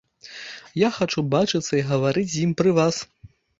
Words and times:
Я 0.83 0.89
хачу 0.95 1.25
бачыцца 1.35 1.73
і 1.81 1.85
гаварыць 1.91 2.27
з 2.35 2.43
ім 2.47 2.59
пры 2.63 2.69
вас. 2.83 2.95